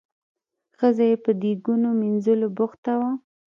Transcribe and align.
ښځه 0.77 1.03
یې 1.09 1.17
په 1.23 1.31
دیګونو 1.41 1.89
مینځلو 1.99 2.47
بوخته 2.57 2.91
وه. 2.99 3.11